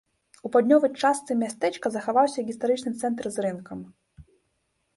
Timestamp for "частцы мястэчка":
1.01-1.91